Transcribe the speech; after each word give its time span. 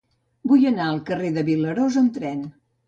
Vull 0.51 0.65
anar 0.69 0.87
al 0.93 1.03
carrer 1.11 1.31
de 1.37 1.47
Vilarós 1.53 2.03
amb 2.05 2.19
tren. 2.19 2.47